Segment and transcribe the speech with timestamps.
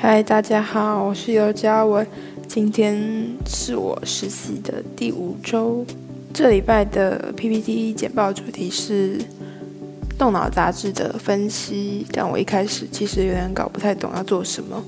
[0.00, 2.06] 嗨，大家好，我是尤嘉文。
[2.46, 2.96] 今天
[3.44, 5.84] 是我实习的第五周。
[6.32, 9.18] 这礼拜的 PPT 简报主题是
[10.16, 14.80] 动脑杂志的分析，但我一开始其实有点搞不太懂要做什么，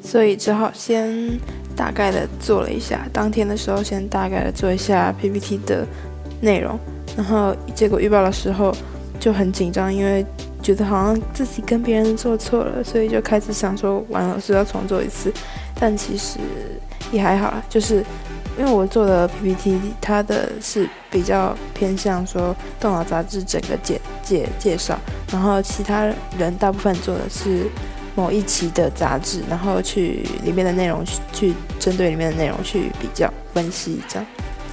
[0.00, 1.12] 所以只好先
[1.74, 3.04] 大概的做了一下。
[3.12, 5.84] 当天的时候，先大概的做一下 PPT 的
[6.40, 6.78] 内容，
[7.16, 8.72] 然后结果预报的时候
[9.18, 10.24] 就很紧张，因为。
[10.62, 15.32] 觉得好像自己跟别人做错了，所以就开始想说完了是要重做一次，
[15.74, 16.38] 但其实
[17.10, 18.04] 也还好啦，就是
[18.58, 24.98] 因为我做的 PPT，它的是比较偏向说动脑杂志整个简介介绍，
[25.32, 27.66] 然后其他人大部分做的是
[28.14, 34.26] 某一期的杂志，然后去里面的内容去针对里面的内容去比较分析这样。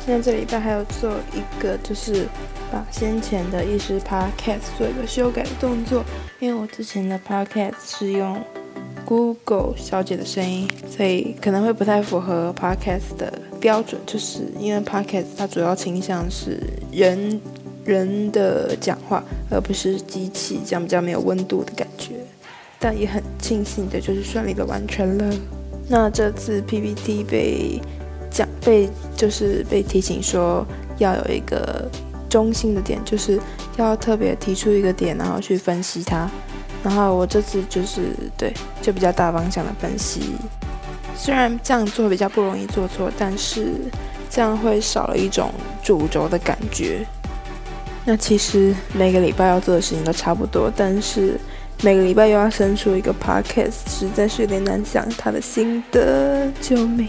[0.07, 2.27] 那这礼拜还有做一个就是。
[2.71, 6.05] 把先前的意识 Podcast 做一个修改的动作，
[6.39, 8.39] 因为我之前的 Podcast 是用
[9.05, 17.41] Google 小姐的声音，所以可能会不太符合 Podcast 的标准，就是因为 Podcast 它主要倾向是人
[17.83, 22.11] 人的讲话，而不是机器，这样比较没有温度的感觉。
[22.77, 25.35] 但也很庆幸的就是顺利的完成了。
[25.87, 27.81] 那这次 PPT 被
[28.39, 30.65] 讲被就是被提醒说
[30.97, 31.89] 要有一个。
[32.29, 33.41] 中心的点就是
[33.75, 36.29] 要特别提出一个点，然后去分析它。
[36.83, 38.01] 然后我这次就是
[38.37, 40.35] 对，就比较大方向的分析。
[41.17, 43.73] 虽然这样做比较不容易做错，但是
[44.29, 45.51] 这样会少了一种
[45.81, 47.03] 主轴的感觉。
[48.05, 51.35] 那其实每个礼拜要做的事情都差不多，但是
[51.81, 56.47] 每个礼拜又要生出一个 podcast，实在是有点难想他的心得。
[56.61, 57.07] 救命！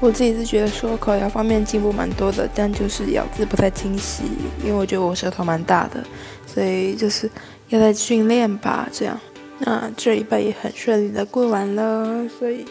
[0.00, 4.24] 我自己是觉得说口条方面进步蛮多的，但就是咬字不太清晰，
[4.62, 6.04] 因为我觉得我舌头蛮大的，
[6.46, 7.30] 所以就是
[7.68, 8.86] 要在训练吧。
[8.92, 9.18] 这样，
[9.60, 12.66] 那这礼拜也很顺利的过完了，所以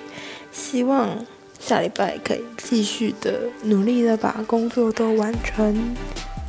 [0.52, 1.10] 希望
[1.60, 5.96] 下礼拜可以继续的努力的把工作都完成。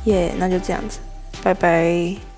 [0.03, 0.99] 耶，那就这样子，
[1.41, 2.34] 拜拜。